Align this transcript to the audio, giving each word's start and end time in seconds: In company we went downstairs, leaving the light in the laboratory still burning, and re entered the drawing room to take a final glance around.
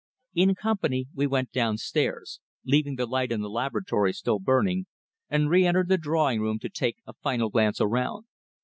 In 0.33 0.55
company 0.55 1.09
we 1.13 1.27
went 1.27 1.51
downstairs, 1.51 2.39
leaving 2.65 2.95
the 2.95 3.05
light 3.05 3.31
in 3.31 3.41
the 3.41 3.49
laboratory 3.51 4.13
still 4.13 4.39
burning, 4.39 4.87
and 5.29 5.47
re 5.47 5.63
entered 5.63 5.89
the 5.89 5.97
drawing 5.99 6.41
room 6.41 6.57
to 6.57 6.69
take 6.69 6.97
a 7.05 7.13
final 7.13 7.49
glance 7.49 7.79
around. 7.79 8.25